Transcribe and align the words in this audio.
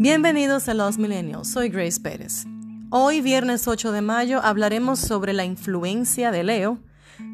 Bienvenidos 0.00 0.68
a 0.68 0.74
Los 0.74 0.96
Millennials, 0.96 1.48
soy 1.48 1.70
Grace 1.70 2.00
Pérez. 2.00 2.44
Hoy, 2.88 3.20
viernes 3.20 3.66
8 3.66 3.90
de 3.90 4.00
mayo, 4.00 4.40
hablaremos 4.40 5.00
sobre 5.00 5.32
la 5.32 5.44
influencia 5.44 6.30
de 6.30 6.44
Leo, 6.44 6.78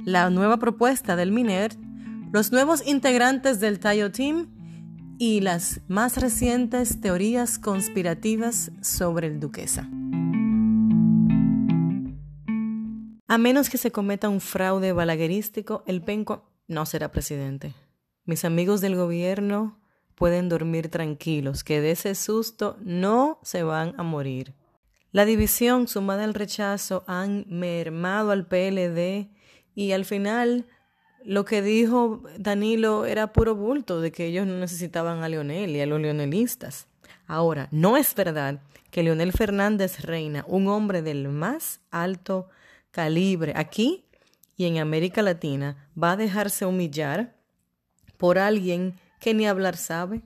la 0.07 0.31
nueva 0.31 0.57
propuesta 0.57 1.15
del 1.15 1.31
MINER, 1.31 1.77
los 2.33 2.53
nuevos 2.53 2.83
integrantes 2.87 3.61
del 3.61 3.81
Tayo 3.81 4.11
Team 4.11 4.49
y 5.19 5.43
las 5.43 5.83
más 5.89 6.17
recientes 6.17 7.03
teorías 7.03 7.59
conspirativas 7.59 8.73
sobre 8.81 9.27
el 9.27 9.41
duquesa. 9.41 9.87
A 13.29 13.37
menos 13.37 13.69
que 13.69 13.77
se 13.77 13.93
cometa 13.93 14.31
un 14.31 14.41
fraude 14.41 14.93
balaguerístico, 14.95 15.85
el 15.87 16.01
penco 16.01 16.51
no 16.67 16.87
será 16.87 17.11
presidente. 17.11 17.75
Mis 18.25 18.47
amigos 18.47 18.81
del 18.81 18.97
gobierno 18.97 19.84
pueden 20.15 20.49
dormir 20.49 20.89
tranquilos, 20.89 21.65
que 21.65 21.81
de 21.81 21.93
ese 21.93 22.15
susto 22.15 22.77
no 22.81 23.39
se 23.43 23.63
van 23.63 23.95
a 23.99 24.03
morir. 24.03 24.55
La 25.13 25.25
división 25.25 25.87
sumada 25.87 26.25
al 26.25 26.35
rechazo 26.35 27.05
han 27.07 27.47
mermado 27.49 28.33
al 28.33 28.47
PLD 28.47 29.29
y 29.75 29.93
al 29.93 30.05
final 30.05 30.67
lo 31.25 31.45
que 31.45 31.63
dijo 31.63 32.23
Danilo 32.39 33.07
era 33.07 33.33
puro 33.33 33.55
bulto 33.55 34.01
de 34.01 34.13
que 34.13 34.27
ellos 34.27 34.47
no 34.47 34.59
necesitaban 34.59 35.23
a 35.23 35.29
Leonel 35.29 35.71
y 35.71 35.81
a 35.81 35.87
los 35.87 36.01
leonelistas. 36.01 36.87
Ahora, 37.27 37.69
no 37.71 37.97
es 37.97 38.15
verdad 38.15 38.61
que 38.91 39.03
Leonel 39.03 39.33
Fernández 39.33 40.01
Reina, 40.01 40.45
un 40.47 40.69
hombre 40.69 41.01
del 41.01 41.29
más 41.29 41.81
alto 41.91 42.49
calibre 42.91 43.53
aquí 43.57 44.05
y 44.57 44.67
en 44.67 44.79
América 44.79 45.23
Latina, 45.23 45.89
va 46.01 46.13
a 46.13 46.17
dejarse 46.17 46.67
humillar 46.67 47.35
por 48.19 48.39
alguien 48.39 48.95
que 49.25 49.33
ni 49.33 49.47
hablar 49.47 49.79
sabe. 49.79 50.21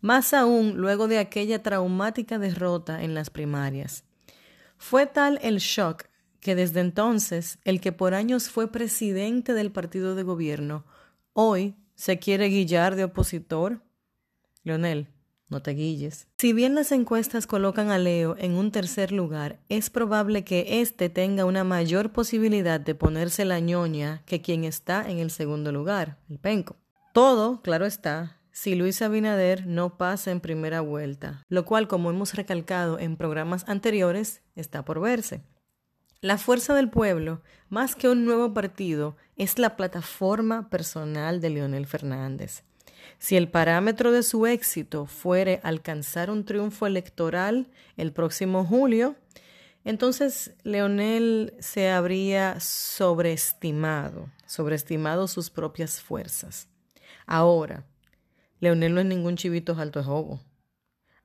Más 0.00 0.32
aún 0.32 0.78
luego 0.78 1.08
de 1.08 1.18
aquella 1.18 1.62
traumática 1.62 2.38
derrota 2.38 3.02
en 3.02 3.12
las 3.12 3.28
primarias. 3.28 4.04
Fue 4.78 5.04
tal 5.04 5.38
el 5.42 5.58
shock 5.58 6.06
que 6.40 6.54
desde 6.54 6.80
entonces 6.80 7.58
el 7.64 7.82
que 7.82 7.92
por 7.92 8.14
años 8.14 8.48
fue 8.48 8.72
presidente 8.72 9.52
del 9.52 9.70
partido 9.70 10.14
de 10.14 10.22
gobierno, 10.22 10.86
hoy 11.34 11.74
se 11.96 12.18
quiere 12.18 12.46
guillar 12.46 12.96
de 12.96 13.04
opositor. 13.04 13.82
Leonel, 14.62 15.08
no 15.50 15.60
te 15.60 15.72
guilles. 15.72 16.26
Si 16.38 16.54
bien 16.54 16.74
las 16.74 16.92
encuestas 16.92 17.46
colocan 17.46 17.90
a 17.90 17.98
Leo 17.98 18.36
en 18.38 18.52
un 18.52 18.70
tercer 18.70 19.12
lugar, 19.12 19.60
es 19.68 19.90
probable 19.90 20.44
que 20.44 20.80
éste 20.80 21.10
tenga 21.10 21.44
una 21.44 21.62
mayor 21.62 22.10
posibilidad 22.10 22.80
de 22.80 22.94
ponerse 22.94 23.44
la 23.44 23.60
ñoña 23.60 24.22
que 24.24 24.40
quien 24.40 24.64
está 24.64 25.10
en 25.10 25.18
el 25.18 25.30
segundo 25.30 25.72
lugar, 25.72 26.16
el 26.30 26.38
penco. 26.38 26.76
Todo, 27.14 27.62
claro 27.62 27.86
está, 27.86 28.40
si 28.50 28.74
Luis 28.74 29.00
Abinader 29.00 29.68
no 29.68 29.98
pasa 29.98 30.32
en 30.32 30.40
primera 30.40 30.80
vuelta, 30.80 31.44
lo 31.48 31.64
cual, 31.64 31.86
como 31.86 32.10
hemos 32.10 32.34
recalcado 32.34 32.98
en 32.98 33.16
programas 33.16 33.64
anteriores, 33.68 34.42
está 34.56 34.84
por 34.84 34.98
verse. 34.98 35.40
La 36.20 36.38
fuerza 36.38 36.74
del 36.74 36.90
pueblo, 36.90 37.40
más 37.68 37.94
que 37.94 38.08
un 38.08 38.24
nuevo 38.24 38.52
partido, 38.52 39.16
es 39.36 39.60
la 39.60 39.76
plataforma 39.76 40.68
personal 40.70 41.40
de 41.40 41.50
Leonel 41.50 41.86
Fernández. 41.86 42.64
Si 43.20 43.36
el 43.36 43.48
parámetro 43.48 44.10
de 44.10 44.24
su 44.24 44.44
éxito 44.48 45.06
fuere 45.06 45.60
alcanzar 45.62 46.32
un 46.32 46.44
triunfo 46.44 46.84
electoral 46.84 47.68
el 47.96 48.12
próximo 48.12 48.64
julio, 48.64 49.14
entonces 49.84 50.54
Leonel 50.64 51.54
se 51.60 51.92
habría 51.92 52.58
sobreestimado, 52.58 54.30
sobreestimado 54.46 55.28
sus 55.28 55.48
propias 55.50 56.00
fuerzas. 56.00 56.73
Ahora, 57.26 57.84
Leonel 58.60 58.94
no 58.94 59.00
es 59.00 59.06
ningún 59.06 59.36
chivito 59.36 59.76
alto 59.78 59.98
de 59.98 60.04
jobo. 60.06 60.40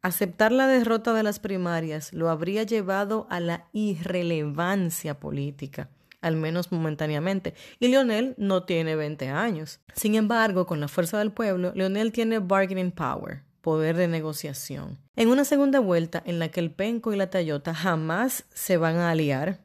Aceptar 0.01 0.51
la 0.51 0.67
derrota 0.67 1.13
de 1.13 1.23
las 1.23 1.39
primarias 1.39 2.13
lo 2.13 2.29
habría 2.29 2.63
llevado 2.63 3.27
a 3.29 3.39
la 3.39 3.67
irrelevancia 3.73 5.19
política, 5.19 5.89
al 6.21 6.37
menos 6.37 6.71
momentáneamente, 6.71 7.53
y 7.79 7.89
Leonel 7.89 8.33
no 8.37 8.63
tiene 8.63 8.95
20 8.95 9.27
años. 9.29 9.81
Sin 9.93 10.15
embargo, 10.15 10.65
con 10.65 10.79
la 10.79 10.87
fuerza 10.87 11.19
del 11.19 11.33
pueblo, 11.33 11.73
Leonel 11.75 12.13
tiene 12.13 12.39
bargaining 12.39 12.91
power, 12.91 13.43
poder 13.61 13.97
de 13.97 14.07
negociación. 14.07 14.97
En 15.17 15.27
una 15.27 15.43
segunda 15.43 15.81
vuelta 15.81 16.23
en 16.25 16.39
la 16.39 16.47
que 16.47 16.61
el 16.61 16.71
Penco 16.71 17.11
y 17.11 17.17
la 17.17 17.29
Tayota 17.29 17.73
jamás 17.73 18.45
se 18.53 18.77
van 18.77 18.95
a 18.97 19.11
aliar, 19.11 19.59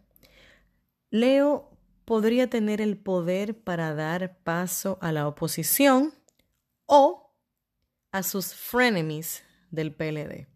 Leo 1.10 1.70
podría 2.04 2.50
tener 2.50 2.80
el 2.80 2.96
poder 2.96 3.56
para 3.56 3.94
dar 3.94 4.36
paso 4.42 4.98
a 5.00 5.12
la 5.12 5.28
oposición 5.28 6.12
o 6.86 7.34
a 8.12 8.22
sus 8.22 8.54
frenemies 8.54 9.42
del 9.70 9.94
PLD. 9.94 10.46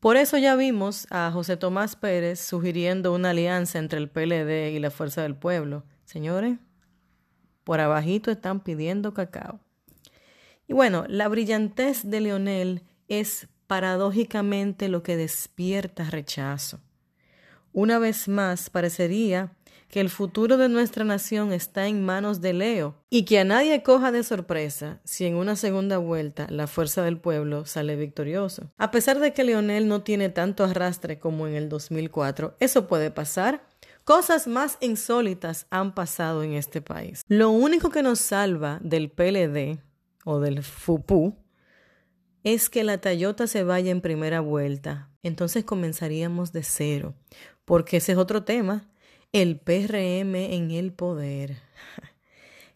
Por 0.00 0.18
eso 0.18 0.36
ya 0.36 0.54
vimos 0.54 1.06
a 1.10 1.30
José 1.32 1.56
Tomás 1.56 1.96
Pérez 1.96 2.38
sugiriendo 2.38 3.14
una 3.14 3.30
alianza 3.30 3.78
entre 3.78 3.98
el 3.98 4.10
PLD 4.10 4.72
y 4.72 4.78
la 4.78 4.90
Fuerza 4.90 5.22
del 5.22 5.34
Pueblo. 5.34 5.84
Señores, 6.04 6.58
por 7.64 7.80
abajito 7.80 8.30
están 8.30 8.60
pidiendo 8.60 9.14
cacao. 9.14 9.60
Y 10.66 10.74
bueno, 10.74 11.06
la 11.08 11.28
brillantez 11.28 12.02
de 12.04 12.20
Leonel 12.20 12.82
es 13.08 13.48
paradójicamente 13.66 14.88
lo 14.88 15.02
que 15.02 15.16
despierta 15.16 16.04
rechazo. 16.10 16.80
Una 17.72 17.98
vez 17.98 18.28
más, 18.28 18.70
parecería 18.70 19.56
que 19.94 20.00
el 20.00 20.10
futuro 20.10 20.56
de 20.56 20.68
nuestra 20.68 21.04
nación 21.04 21.52
está 21.52 21.86
en 21.86 22.04
manos 22.04 22.40
de 22.40 22.52
Leo 22.52 22.96
y 23.10 23.24
que 23.24 23.38
a 23.38 23.44
nadie 23.44 23.84
coja 23.84 24.10
de 24.10 24.24
sorpresa 24.24 25.00
si 25.04 25.24
en 25.24 25.36
una 25.36 25.54
segunda 25.54 25.98
vuelta 25.98 26.48
la 26.50 26.66
fuerza 26.66 27.04
del 27.04 27.16
pueblo 27.16 27.64
sale 27.64 27.94
victorioso. 27.94 28.72
A 28.76 28.90
pesar 28.90 29.20
de 29.20 29.32
que 29.32 29.44
Leonel 29.44 29.86
no 29.86 30.02
tiene 30.02 30.30
tanto 30.30 30.64
arrastre 30.64 31.20
como 31.20 31.46
en 31.46 31.54
el 31.54 31.68
2004, 31.68 32.56
eso 32.58 32.88
puede 32.88 33.12
pasar. 33.12 33.68
Cosas 34.02 34.48
más 34.48 34.78
insólitas 34.80 35.68
han 35.70 35.94
pasado 35.94 36.42
en 36.42 36.54
este 36.54 36.82
país. 36.82 37.22
Lo 37.28 37.50
único 37.50 37.90
que 37.90 38.02
nos 38.02 38.18
salva 38.18 38.80
del 38.82 39.12
PLD 39.12 39.78
o 40.24 40.40
del 40.40 40.64
FUPU 40.64 41.36
es 42.42 42.68
que 42.68 42.82
la 42.82 42.98
Toyota 42.98 43.46
se 43.46 43.62
vaya 43.62 43.92
en 43.92 44.00
primera 44.00 44.40
vuelta. 44.40 45.12
Entonces 45.22 45.62
comenzaríamos 45.62 46.50
de 46.50 46.64
cero, 46.64 47.14
porque 47.64 47.98
ese 47.98 48.10
es 48.10 48.18
otro 48.18 48.42
tema 48.42 48.88
el 49.34 49.58
PRM 49.58 50.36
en 50.36 50.70
el 50.70 50.92
poder. 50.92 51.56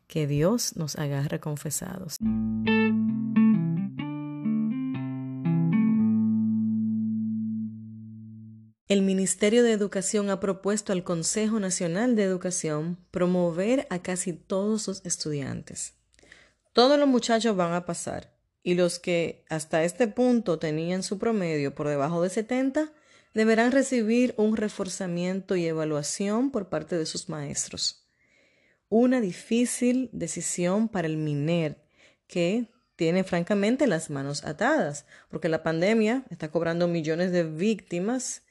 Que 0.09 0.27
Dios 0.27 0.75
nos 0.75 0.97
agarre 0.97 1.39
confesados. 1.39 2.17
El 8.89 9.03
Ministerio 9.03 9.63
de 9.63 9.73
Educación 9.73 10.31
ha 10.31 10.41
propuesto 10.41 10.95
al 10.95 11.05
Consejo 11.05 11.61
Nacional 11.61 12.17
de 12.17 12.23
Educación 12.23 12.97
promover 13.11 13.87
a 13.91 13.99
casi 13.99 14.33
todos 14.33 14.89
los 14.89 15.05
estudiantes. 15.05 15.93
Todos 16.73 16.99
los 16.99 17.07
muchachos 17.07 17.55
van 17.55 17.75
a 17.75 17.85
pasar 17.85 18.33
y 18.63 18.75
los 18.75 18.99
que 18.99 19.45
hasta 19.51 19.85
este 19.85 20.09
punto 20.09 20.59
tenían 20.59 21.03
su 21.03 21.19
promedio 21.19 21.75
por 21.75 21.87
debajo 21.87 22.23
de 22.23 22.31
70 22.31 22.91
deberán 23.39 23.71
recibir 23.71 24.35
un 24.37 24.57
reforzamiento 24.57 25.55
y 25.55 25.65
evaluación 25.65 26.51
por 26.51 26.69
parte 26.69 26.99
de 26.99 27.07
sus 27.07 27.29
maestros. 27.29 28.05
Una 28.89 29.21
difícil 29.21 30.11
decisión 30.13 30.89
para 30.89 31.07
el 31.07 31.19
MINER, 31.19 31.81
que 32.27 32.73
tiene 32.97 33.23
francamente 33.23 33.87
las 33.87 34.11
manos 34.11 34.45
atadas, 34.45 35.07
porque 35.31 35.49
la 35.49 35.63
pandemia 35.63 36.25
está 36.31 36.51
cobrando 36.51 36.89
millones 36.89 37.31
de 37.31 37.45
víctimas 37.45 38.43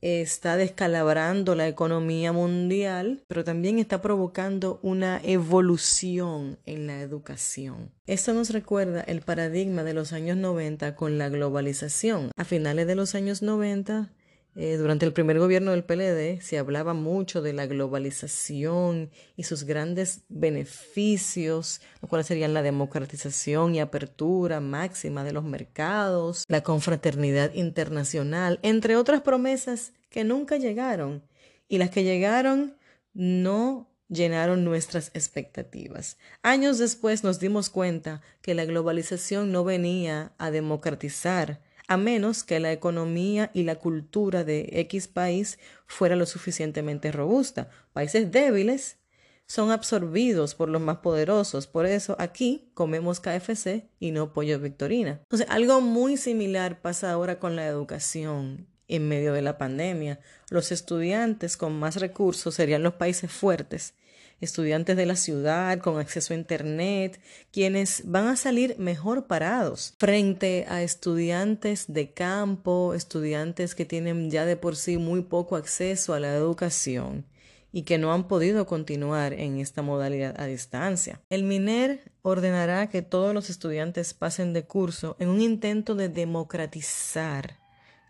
está 0.00 0.56
descalabrando 0.56 1.54
la 1.54 1.68
economía 1.68 2.32
mundial, 2.32 3.24
pero 3.28 3.44
también 3.44 3.78
está 3.78 4.02
provocando 4.02 4.78
una 4.82 5.20
evolución 5.24 6.58
en 6.64 6.86
la 6.86 7.00
educación. 7.00 7.92
Esto 8.06 8.34
nos 8.34 8.50
recuerda 8.50 9.00
el 9.00 9.22
paradigma 9.22 9.82
de 9.82 9.94
los 9.94 10.12
años 10.12 10.36
90 10.36 10.94
con 10.96 11.18
la 11.18 11.28
globalización. 11.28 12.30
A 12.36 12.44
finales 12.44 12.86
de 12.86 12.94
los 12.94 13.14
años 13.14 13.42
90 13.42 14.10
eh, 14.58 14.78
durante 14.78 15.04
el 15.04 15.12
primer 15.12 15.38
gobierno 15.38 15.72
del 15.72 15.84
PLD 15.84 16.40
se 16.40 16.56
hablaba 16.56 16.94
mucho 16.94 17.42
de 17.42 17.52
la 17.52 17.66
globalización 17.66 19.10
y 19.36 19.42
sus 19.42 19.64
grandes 19.64 20.22
beneficios, 20.30 21.82
los 22.00 22.08
cuales 22.08 22.26
serían 22.26 22.54
la 22.54 22.62
democratización 22.62 23.74
y 23.74 23.80
apertura 23.80 24.60
máxima 24.60 25.24
de 25.24 25.34
los 25.34 25.44
mercados, 25.44 26.46
la 26.48 26.62
confraternidad 26.62 27.52
internacional, 27.52 28.58
entre 28.62 28.96
otras 28.96 29.20
promesas 29.20 29.92
que 30.08 30.24
nunca 30.24 30.56
llegaron 30.56 31.22
y 31.68 31.76
las 31.76 31.90
que 31.90 32.02
llegaron 32.02 32.78
no 33.12 33.90
llenaron 34.08 34.64
nuestras 34.64 35.10
expectativas. 35.12 36.16
Años 36.42 36.78
después 36.78 37.24
nos 37.24 37.40
dimos 37.40 37.68
cuenta 37.68 38.22
que 38.40 38.54
la 38.54 38.64
globalización 38.64 39.52
no 39.52 39.64
venía 39.64 40.32
a 40.38 40.50
democratizar 40.50 41.60
a 41.88 41.96
menos 41.96 42.44
que 42.44 42.60
la 42.60 42.72
economía 42.72 43.50
y 43.54 43.62
la 43.62 43.76
cultura 43.76 44.44
de 44.44 44.68
X 44.72 45.08
país 45.08 45.58
fuera 45.86 46.16
lo 46.16 46.26
suficientemente 46.26 47.12
robusta. 47.12 47.68
Países 47.92 48.30
débiles 48.32 48.98
son 49.46 49.70
absorbidos 49.70 50.54
por 50.54 50.68
los 50.68 50.82
más 50.82 50.98
poderosos. 50.98 51.66
Por 51.66 51.86
eso 51.86 52.16
aquí 52.18 52.70
comemos 52.74 53.20
KFC 53.20 53.88
y 54.00 54.10
no 54.10 54.32
pollo 54.32 54.58
Victorina. 54.58 55.20
Entonces, 55.22 55.46
algo 55.48 55.80
muy 55.80 56.16
similar 56.16 56.80
pasa 56.80 57.12
ahora 57.12 57.38
con 57.38 57.56
la 57.56 57.66
educación 57.66 58.66
en 58.88 59.08
medio 59.08 59.32
de 59.32 59.42
la 59.42 59.58
pandemia. 59.58 60.20
Los 60.50 60.72
estudiantes 60.72 61.56
con 61.56 61.78
más 61.78 61.96
recursos 61.96 62.54
serían 62.54 62.82
los 62.82 62.94
países 62.94 63.30
fuertes 63.30 63.94
estudiantes 64.40 64.96
de 64.96 65.06
la 65.06 65.16
ciudad 65.16 65.78
con 65.78 65.98
acceso 65.98 66.34
a 66.34 66.36
Internet, 66.36 67.20
quienes 67.52 68.02
van 68.04 68.28
a 68.28 68.36
salir 68.36 68.76
mejor 68.78 69.26
parados 69.26 69.94
frente 69.98 70.66
a 70.68 70.82
estudiantes 70.82 71.86
de 71.88 72.10
campo, 72.12 72.94
estudiantes 72.94 73.74
que 73.74 73.84
tienen 73.84 74.30
ya 74.30 74.44
de 74.44 74.56
por 74.56 74.76
sí 74.76 74.98
muy 74.98 75.22
poco 75.22 75.56
acceso 75.56 76.14
a 76.14 76.20
la 76.20 76.34
educación 76.34 77.24
y 77.72 77.82
que 77.82 77.98
no 77.98 78.12
han 78.12 78.26
podido 78.26 78.66
continuar 78.66 79.34
en 79.34 79.58
esta 79.58 79.82
modalidad 79.82 80.34
a 80.40 80.46
distancia. 80.46 81.20
El 81.28 81.44
MINER 81.44 82.00
ordenará 82.22 82.88
que 82.88 83.02
todos 83.02 83.34
los 83.34 83.50
estudiantes 83.50 84.14
pasen 84.14 84.52
de 84.52 84.64
curso 84.64 85.16
en 85.18 85.28
un 85.28 85.42
intento 85.42 85.94
de 85.94 86.08
democratizar 86.08 87.65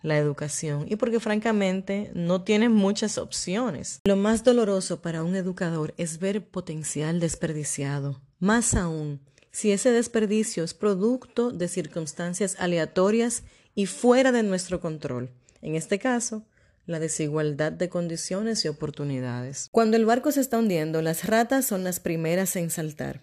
la 0.06 0.18
educación 0.18 0.86
y 0.88 0.96
porque 0.96 1.18
francamente 1.20 2.10
no 2.14 2.42
tienen 2.42 2.72
muchas 2.72 3.18
opciones. 3.18 4.00
Lo 4.04 4.16
más 4.16 4.44
doloroso 4.44 5.02
para 5.02 5.24
un 5.24 5.34
educador 5.34 5.94
es 5.96 6.20
ver 6.20 6.46
potencial 6.46 7.18
desperdiciado. 7.18 8.22
Más 8.38 8.74
aún, 8.74 9.20
si 9.50 9.72
ese 9.72 9.90
desperdicio 9.90 10.62
es 10.62 10.74
producto 10.74 11.50
de 11.50 11.66
circunstancias 11.66 12.56
aleatorias 12.58 13.42
y 13.74 13.86
fuera 13.86 14.30
de 14.30 14.44
nuestro 14.44 14.80
control. 14.80 15.30
En 15.60 15.74
este 15.74 15.98
caso, 15.98 16.44
la 16.86 17.00
desigualdad 17.00 17.72
de 17.72 17.88
condiciones 17.88 18.64
y 18.64 18.68
oportunidades. 18.68 19.68
Cuando 19.72 19.96
el 19.96 20.06
barco 20.06 20.30
se 20.30 20.40
está 20.40 20.58
hundiendo, 20.58 21.02
las 21.02 21.24
ratas 21.24 21.66
son 21.66 21.82
las 21.82 21.98
primeras 21.98 22.54
en 22.54 22.70
saltar. 22.70 23.22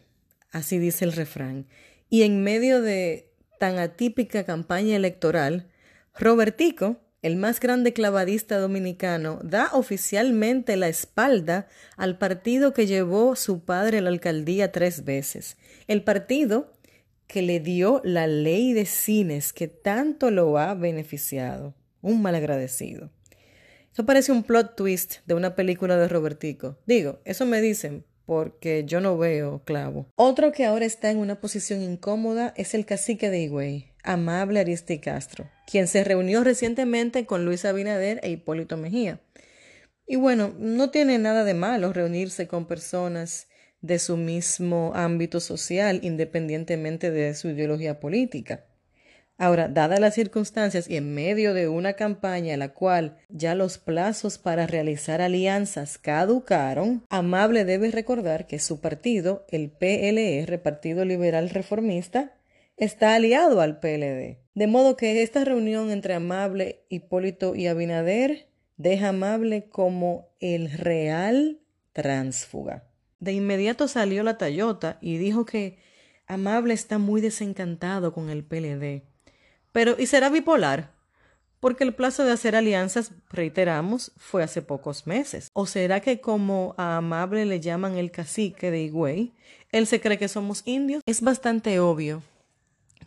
Así 0.52 0.80
dice 0.80 1.06
el 1.06 1.14
refrán. 1.14 1.66
Y 2.10 2.24
en 2.24 2.44
medio 2.44 2.82
de 2.82 3.32
tan 3.58 3.80
atípica 3.80 4.44
campaña 4.44 4.98
electoral, 4.98 5.70
Robertico, 6.16 6.98
el 7.24 7.38
más 7.38 7.60
grande 7.60 7.94
clavadista 7.94 8.60
dominicano, 8.60 9.40
da 9.44 9.70
oficialmente 9.74 10.78
la 10.78 10.88
espalda 10.88 11.68
al 11.98 12.18
partido 12.18 12.74
que 12.74 12.86
llevó 12.86 13.36
su 13.36 13.64
padre 13.64 13.98
a 13.98 14.02
la 14.02 14.10
alcaldía 14.10 14.72
tres 14.72 15.06
veces. 15.06 15.58
El 15.88 16.04
partido 16.04 16.74
que 17.28 17.42
le 17.42 17.60
dio 17.60 18.00
la 18.04 18.28
ley 18.28 18.74
de 18.74 18.86
cines 18.86 19.54
que 19.54 19.68
tanto 19.68 20.30
lo 20.30 20.58
ha 20.60 20.76
beneficiado. 20.76 21.74
Un 22.02 22.22
malagradecido. 22.22 23.10
Eso 23.92 24.06
parece 24.06 24.32
un 24.32 24.44
plot 24.44 24.76
twist 24.76 25.26
de 25.26 25.34
una 25.34 25.56
película 25.56 25.98
de 25.98 26.08
Robertico. 26.08 26.78
Digo, 26.86 27.22
eso 27.26 27.46
me 27.46 27.62
dicen 27.62 28.04
porque 28.26 28.84
yo 28.86 29.02
no 29.02 29.18
veo 29.18 29.64
clavo. 29.66 30.08
Otro 30.16 30.52
que 30.52 30.66
ahora 30.66 30.86
está 30.86 31.12
en 31.12 31.18
una 31.18 31.40
posición 31.40 31.82
incómoda 31.82 32.54
es 32.56 32.74
el 32.74 32.86
cacique 32.86 33.30
de 33.30 33.42
Higüey, 33.42 33.93
Amable 34.04 34.60
Aristi 34.60 35.00
Castro, 35.00 35.50
quien 35.66 35.88
se 35.88 36.04
reunió 36.04 36.44
recientemente 36.44 37.26
con 37.26 37.46
Luis 37.46 37.66
Abinader 37.66 38.20
e 38.24 38.30
Hipólito 38.30 38.78
Mejía. 38.78 39.20
Y 40.06 40.18
bueno, 40.18 40.54
no 40.60 40.92
tiene 40.92 41.18
nada 41.18 41.44
de 41.44 41.54
malo 41.54 41.94
reunirse 41.94 42.48
con 42.48 42.68
personas 42.68 43.48
de 43.82 44.00
su 44.00 44.18
mismo 44.18 44.92
ámbito 44.96 45.40
social, 45.40 46.00
independientemente 46.04 47.12
de 47.12 47.34
su 47.36 47.50
ideología 47.50 48.00
política. 48.00 48.66
Ahora, 49.38 49.68
dadas 49.68 50.00
las 50.00 50.14
circunstancias 50.14 50.90
y 50.90 50.96
en 50.96 51.14
medio 51.14 51.54
de 51.54 51.68
una 51.68 51.94
campaña 51.94 52.54
en 52.54 52.60
la 52.60 52.70
cual 52.70 53.18
ya 53.30 53.56
los 53.56 53.78
plazos 53.78 54.38
para 54.38 54.68
realizar 54.68 55.22
alianzas 55.22 55.98
caducaron, 55.98 57.04
Amable 57.10 57.66
debe 57.66 57.90
recordar 57.92 58.46
que 58.46 58.60
su 58.60 58.80
partido, 58.80 59.46
el 59.50 59.70
PLR, 59.72 60.62
Partido 60.62 61.04
Liberal 61.04 61.50
Reformista, 61.50 62.34
está 62.78 63.16
aliado 63.16 63.62
al 63.62 63.80
PLD. 63.80 64.40
De 64.56 64.68
modo 64.68 64.96
que 64.96 65.24
esta 65.24 65.44
reunión 65.44 65.90
entre 65.92 66.14
Amable, 66.14 66.86
Hipólito 66.90 67.56
y 67.56 67.68
Abinader 67.68 68.48
deja 68.78 69.10
Amable 69.10 69.70
como 69.70 70.30
el 70.40 70.72
real 70.72 71.60
tránsfuga. 71.92 72.84
De 73.20 73.34
inmediato 73.34 73.88
salió 73.88 74.24
la 74.24 74.38
Toyota 74.38 74.98
y 75.02 75.18
dijo 75.18 75.46
que 75.46 75.80
Amable 76.28 76.74
está 76.74 76.98
muy 76.98 77.22
desencantado 77.22 78.14
con 78.14 78.30
el 78.30 78.44
PLD. 78.44 79.04
Pero, 79.72 79.96
¿y 79.98 80.06
será 80.06 80.30
bipolar? 80.30 80.92
Porque 81.60 81.84
el 81.84 81.96
plazo 81.96 82.26
de 82.26 82.32
hacer 82.32 82.56
alianzas, 82.56 83.12
reiteramos, 83.30 84.12
fue 84.18 84.44
hace 84.44 84.62
pocos 84.62 85.08
meses. 85.08 85.50
¿O 85.54 85.66
será 85.66 86.02
que 86.02 86.20
como 86.20 86.76
a 86.78 86.98
Amable 86.98 87.46
le 87.46 87.60
llaman 87.60 87.98
el 87.98 88.12
cacique 88.12 88.70
de 88.70 88.82
Higüey, 88.82 89.34
él 89.72 89.88
se 89.88 90.02
cree 90.02 90.18
que 90.18 90.28
somos 90.28 90.62
indios? 90.66 91.02
Es 91.06 91.22
bastante 91.22 91.80
obvio 91.80 92.22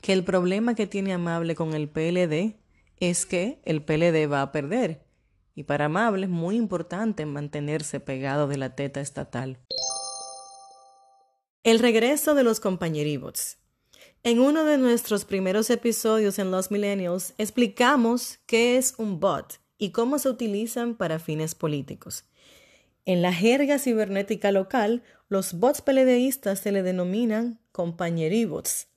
que 0.00 0.12
el 0.12 0.24
problema 0.24 0.74
que 0.74 0.86
tiene 0.86 1.12
Amable 1.12 1.54
con 1.54 1.74
el 1.74 1.88
PLD 1.88 2.56
es 2.98 3.26
que 3.26 3.60
el 3.64 3.82
PLD 3.82 4.30
va 4.30 4.42
a 4.42 4.52
perder. 4.52 5.04
Y 5.54 5.64
para 5.64 5.86
Amable 5.86 6.26
es 6.26 6.30
muy 6.30 6.56
importante 6.56 7.24
mantenerse 7.26 8.00
pegado 8.00 8.46
de 8.46 8.58
la 8.58 8.74
teta 8.74 9.00
estatal. 9.00 9.58
El 11.62 11.78
regreso 11.78 12.34
de 12.34 12.44
los 12.44 12.60
compañeribots. 12.60 13.58
En 14.22 14.40
uno 14.40 14.64
de 14.64 14.78
nuestros 14.78 15.24
primeros 15.24 15.70
episodios 15.70 16.38
en 16.38 16.50
Los 16.50 16.70
Millennials 16.70 17.34
explicamos 17.38 18.38
qué 18.46 18.76
es 18.76 18.94
un 18.98 19.20
bot 19.20 19.60
y 19.78 19.90
cómo 19.90 20.18
se 20.18 20.28
utilizan 20.28 20.94
para 20.94 21.18
fines 21.18 21.54
políticos. 21.54 22.24
En 23.04 23.22
la 23.22 23.32
jerga 23.32 23.78
cibernética 23.78 24.52
local, 24.52 25.04
los 25.28 25.54
bots 25.54 25.80
peledeístas 25.80 26.60
se 26.60 26.72
le 26.72 26.82
denominan 26.82 27.60
compañeribots 27.72 28.88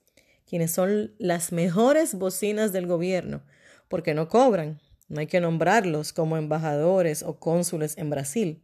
quienes 0.50 0.72
son 0.72 1.14
las 1.18 1.52
mejores 1.52 2.14
bocinas 2.14 2.72
del 2.72 2.88
gobierno, 2.88 3.44
porque 3.86 4.14
no 4.14 4.28
cobran, 4.28 4.80
no 5.08 5.20
hay 5.20 5.28
que 5.28 5.40
nombrarlos 5.40 6.12
como 6.12 6.36
embajadores 6.36 7.22
o 7.22 7.38
cónsules 7.38 7.96
en 7.96 8.10
Brasil. 8.10 8.60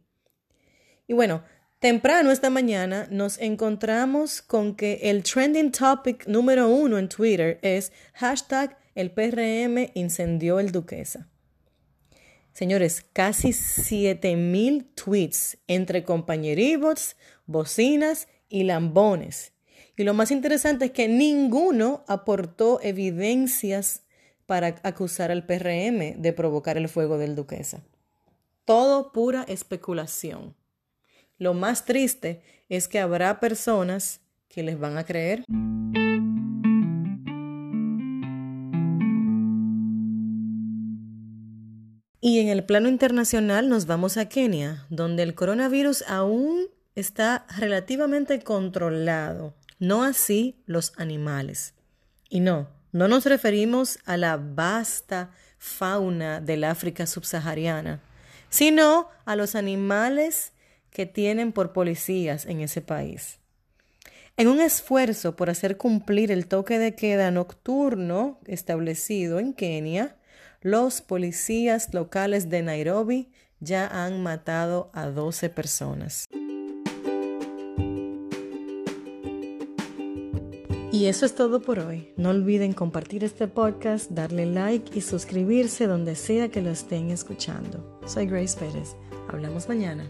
Y 1.07 1.13
bueno, 1.13 1.45
temprano 1.79 2.31
esta 2.31 2.49
mañana 2.49 3.07
nos 3.09 3.39
encontramos 3.39 4.41
con 4.41 4.75
que 4.75 4.99
el 5.03 5.23
trending 5.23 5.71
topic 5.71 6.27
número 6.27 6.67
uno 6.67 6.97
en 6.97 7.07
Twitter 7.07 7.57
es 7.61 7.93
hashtag 8.15 8.77
el 8.93 9.11
PRM 9.11 9.89
incendió 9.93 10.59
el 10.59 10.73
Duquesa. 10.73 11.29
Señores, 12.51 13.05
casi 13.13 13.53
7000 13.53 14.91
tweets 14.93 15.57
entre 15.67 16.03
compañeribots, 16.03 17.15
bocinas 17.45 18.27
y 18.49 18.63
lambones 18.63 19.53
y 19.99 20.03
lo 20.03 20.13
más 20.13 20.29
interesante 20.29 20.85
es 20.85 20.91
que 20.91 21.07
ninguno 21.07 22.03
aportó 22.07 22.79
evidencias 22.83 24.03
para 24.45 24.75
acusar 24.83 25.31
al 25.31 25.47
PRM 25.47 26.21
de 26.21 26.33
provocar 26.33 26.77
el 26.77 26.87
fuego 26.87 27.17
del 27.17 27.35
duquesa. 27.35 27.81
Todo 28.63 29.11
pura 29.11 29.43
especulación. 29.47 30.55
Lo 31.39 31.55
más 31.55 31.85
triste 31.85 32.43
es 32.69 32.87
que 32.87 32.99
habrá 32.99 33.39
personas 33.39 34.21
que 34.49 34.61
les 34.61 34.79
van 34.79 34.99
a 34.99 35.03
creer. 35.03 35.43
Y 42.21 42.39
en 42.39 42.49
el 42.49 42.63
plano 42.65 42.87
internacional 42.87 43.67
nos 43.67 43.87
vamos 43.87 44.17
a 44.17 44.29
Kenia, 44.29 44.85
donde 44.91 45.23
el 45.23 45.33
coronavirus 45.33 46.03
aún 46.07 46.67
está 46.93 47.47
relativamente 47.57 48.41
controlado 48.41 49.55
no 49.79 50.03
así 50.03 50.61
los 50.65 50.93
animales. 50.97 51.73
Y 52.29 52.39
no, 52.39 52.69
no 52.91 53.07
nos 53.07 53.25
referimos 53.25 53.99
a 54.05 54.17
la 54.17 54.37
vasta 54.37 55.31
fauna 55.57 56.41
del 56.41 56.63
África 56.63 57.07
subsahariana, 57.07 58.01
sino 58.49 59.09
a 59.25 59.35
los 59.35 59.55
animales 59.55 60.53
que 60.91 61.05
tienen 61.05 61.51
por 61.51 61.73
policías 61.73 62.45
en 62.45 62.61
ese 62.61 62.81
país. 62.81 63.39
En 64.35 64.47
un 64.47 64.61
esfuerzo 64.61 65.35
por 65.35 65.49
hacer 65.49 65.77
cumplir 65.77 66.31
el 66.31 66.47
toque 66.47 66.77
de 66.77 66.95
queda 66.95 67.31
nocturno 67.31 68.39
establecido 68.45 69.39
en 69.39 69.53
Kenia, 69.53 70.15
los 70.61 71.01
policías 71.01 71.93
locales 71.93 72.49
de 72.49 72.61
Nairobi 72.61 73.31
ya 73.59 73.87
han 73.87 74.21
matado 74.21 74.91
a 74.93 75.07
12 75.07 75.49
personas. 75.49 76.27
Y 80.91 81.05
eso 81.07 81.25
es 81.25 81.35
todo 81.35 81.61
por 81.61 81.79
hoy. 81.79 82.13
No 82.15 82.29
olviden 82.29 82.73
compartir 82.73 83.23
este 83.25 83.47
podcast, 83.47 84.11
darle 84.11 84.45
like 84.45 84.97
y 84.97 85.01
suscribirse 85.01 85.85
donde 85.85 86.15
sea 86.15 86.49
que 86.49 86.61
lo 86.61 86.69
estén 86.69 87.09
escuchando. 87.09 87.99
Soy 88.05 88.25
Grace 88.25 88.57
Pérez. 88.57 88.95
Hablamos 89.27 89.67
mañana. 89.67 90.09